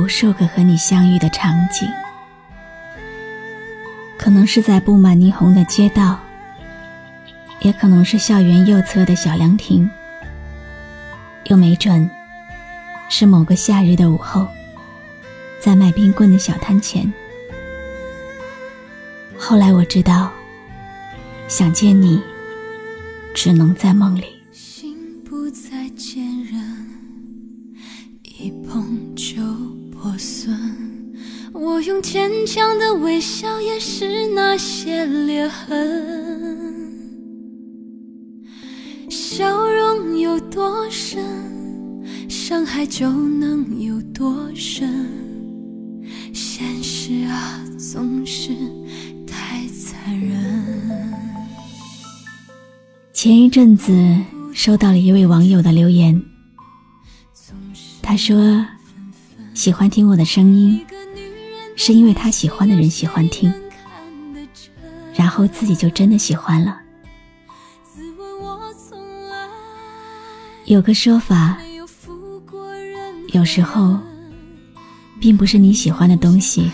[0.00, 1.86] 无数个和你相遇的场景，
[4.16, 6.18] 可能是在布满霓虹的街道，
[7.60, 9.90] 也可能是校园右侧的小凉亭，
[11.44, 12.08] 又没准
[13.10, 14.48] 是某个夏日的午后，
[15.60, 17.12] 在卖冰棍的小摊前。
[19.36, 20.32] 后来我知道，
[21.46, 22.22] 想见你，
[23.34, 24.39] 只能在梦里。
[31.52, 36.90] 我用坚强的微笑掩饰那些裂痕。
[39.08, 41.24] 笑容有多深，
[42.28, 45.08] 伤害就能有多深。
[46.32, 48.50] 现实啊，总是
[49.26, 51.12] 太残忍。
[53.12, 53.92] 前一阵子
[54.52, 56.22] 收到了一位网友的留言，
[58.00, 58.64] 他说
[59.60, 60.80] 喜欢听我的声音，
[61.76, 63.52] 是因为他喜欢的人喜欢听，
[65.14, 66.80] 然后自己就真的喜欢了。
[70.64, 71.58] 有个说法，
[73.34, 73.98] 有时候
[75.20, 76.70] 并不是你喜欢的东西，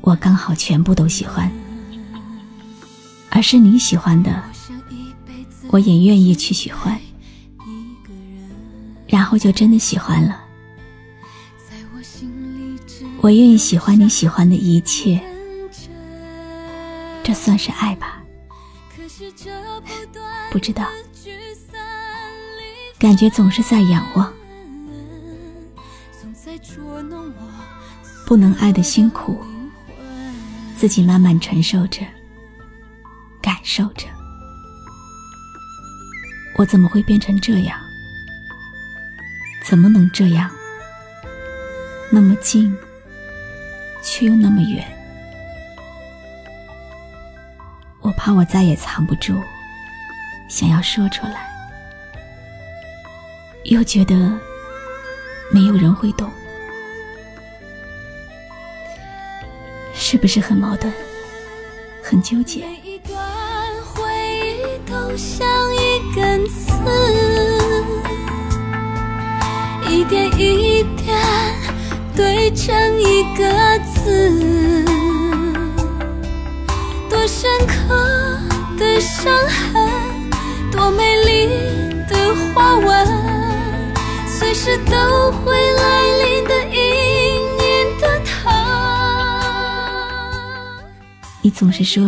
[0.00, 1.52] 我刚好全部都喜欢，
[3.28, 4.42] 而是你喜欢的。
[5.68, 6.98] 我也愿意去喜欢，
[9.06, 10.38] 然后就真的喜欢了。
[13.22, 15.22] 我愿意喜欢你喜欢的一切，
[17.22, 18.20] 这算是爱吧？
[20.50, 20.84] 不知道，
[22.98, 24.32] 感觉总是在仰望，
[28.26, 29.40] 不能爱的辛苦，
[30.76, 32.04] 自己慢慢承受着，
[33.40, 34.08] 感受着。
[36.56, 37.78] 我怎么会变成这样？
[39.64, 40.50] 怎么能这样？
[42.10, 42.76] 那么近，
[44.02, 44.84] 却又那么远。
[48.00, 49.40] 我怕我再也藏不住，
[50.48, 51.48] 想要说出来，
[53.64, 54.14] 又觉得
[55.52, 56.28] 没有人会懂，
[59.94, 60.92] 是不是很矛盾，
[62.02, 62.66] 很纠结？
[62.82, 63.16] 一段
[63.84, 64.02] 回
[64.56, 65.46] 忆都像
[65.76, 66.72] 一根刺，
[69.88, 71.16] 一点一点
[72.16, 74.84] 堆成一个字，
[77.08, 77.72] 多深刻
[78.78, 80.30] 的伤痕，
[80.70, 81.48] 多美丽
[82.08, 83.06] 的花纹，
[84.26, 86.80] 随时都会来临的隐
[87.58, 88.30] 隐的疼。
[91.40, 92.02] 你总是说。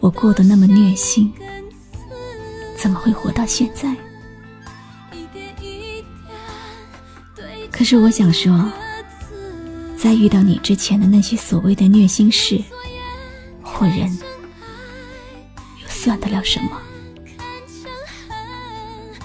[0.00, 1.34] 我过得那么虐心，
[2.76, 3.92] 怎么会活到现在？
[7.72, 8.52] 可是我想说，
[9.98, 12.62] 在遇到你之前的那些所谓的虐心事
[13.60, 14.16] 或人，
[15.82, 16.80] 又算得了什么？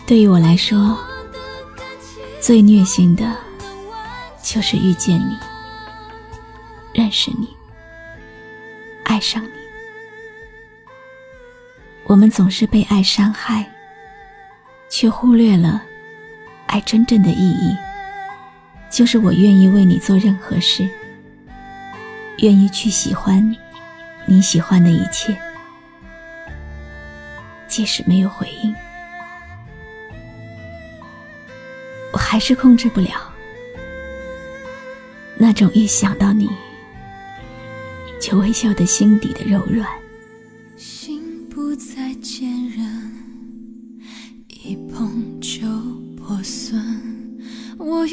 [0.08, 0.98] 对于我来说，
[2.42, 3.38] 最虐心的，
[4.42, 5.38] 就是遇见你，
[6.92, 7.56] 认识你，
[9.04, 9.50] 爱上你。
[12.06, 13.72] 我们总是被爱伤害，
[14.90, 15.84] 却忽略了
[16.66, 17.78] 爱真正的意义，
[18.94, 20.88] 就是我愿意为你做任何事，
[22.38, 23.44] 愿意去喜欢
[24.28, 25.36] 你喜欢的一切，
[27.68, 28.72] 即使没有回应，
[32.12, 33.34] 我还是控制不了
[35.40, 36.48] 那种一想到你
[38.22, 39.90] 就微笑的心底的柔软。
[40.78, 42.63] 心不再坚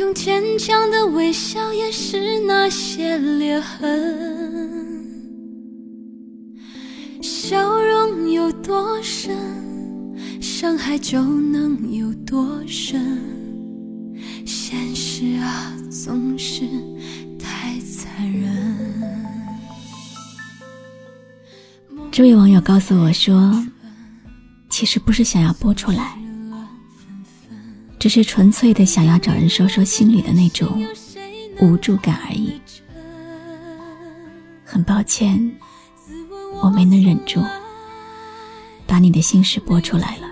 [0.01, 5.05] 用坚强的微笑掩饰那些裂痕。
[7.21, 9.37] 笑容有多深，
[10.41, 13.21] 伤害就能有多深。
[14.47, 16.63] 现实啊，总是
[17.39, 18.51] 太残忍。
[22.11, 23.53] 这位网友告诉我说
[24.71, 26.19] ：“其实不是想要播出来，
[28.01, 30.83] 只是纯粹的想要找人说说心里的那种
[31.61, 32.59] 无助感而已。
[34.65, 35.53] 很抱歉，
[36.63, 37.43] 我没能忍住，
[38.87, 40.27] 把你的心事播出来了。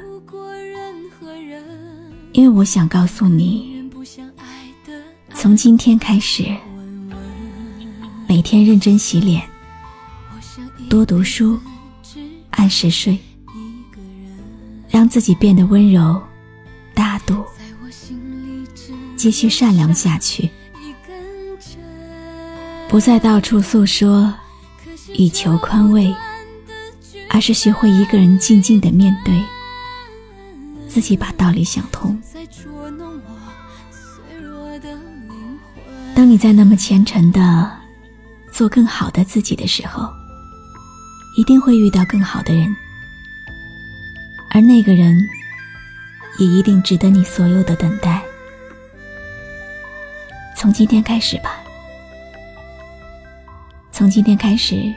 [2.32, 3.91] 因为我想告诉你，
[5.35, 6.44] 从今天开始，
[8.26, 9.43] 每天认真洗脸，
[10.88, 11.59] 多读书，
[12.53, 13.19] 按时睡，
[14.88, 16.19] 让自己变得温柔、
[19.19, 20.49] 继续善良下去，
[22.88, 24.32] 不再到处诉说，
[25.12, 26.15] 以求宽慰，
[27.29, 29.35] 而是学会一个人静静的面对，
[30.88, 32.17] 自己把道理想通。
[36.15, 37.70] 当你在那么虔诚的
[38.53, 40.09] 做更好的自己的时候，
[41.37, 42.73] 一定会遇到更好的人，
[44.50, 45.20] 而那个人
[46.38, 48.18] 也一定值得你所有的等待。
[50.60, 51.62] 从今天开始吧，
[53.93, 54.93] 从今天开始，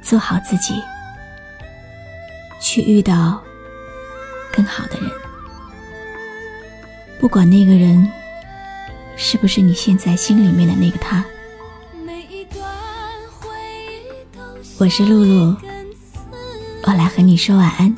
[0.00, 0.82] 做好自己，
[2.58, 3.38] 去遇到
[4.50, 5.10] 更好的人，
[7.20, 8.10] 不管那个人。
[9.18, 11.24] 是不是你现在心里面的那个他？
[14.78, 15.56] 我是露露，
[16.84, 17.94] 我来和你说晚安。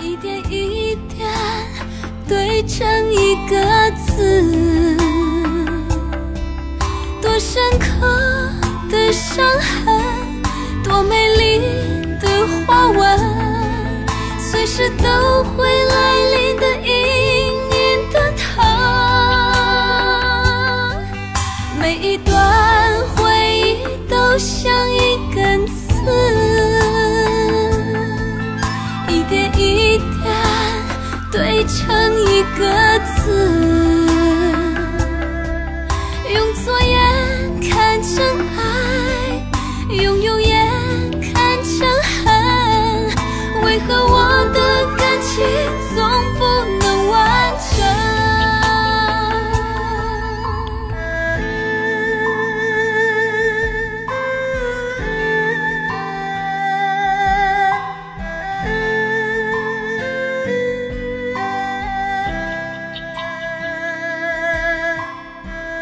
[0.00, 1.28] 一点一点
[2.28, 4.96] 对成一个刺，
[7.22, 8.06] 多深刻
[8.90, 9.88] 的伤痕，
[10.84, 11.60] 多美丽
[12.20, 12.28] 的
[12.66, 13.18] 花纹，
[14.38, 15.94] 随时都会来
[16.36, 16.90] 临的隐
[17.72, 18.42] 隐的疼。
[21.80, 22.34] 每一段
[23.16, 23.22] 回
[23.56, 25.72] 忆都像一根刺，
[29.08, 30.02] 一点一点
[31.32, 31.80] 堆成
[32.26, 32.60] 一个
[33.16, 33.61] 字。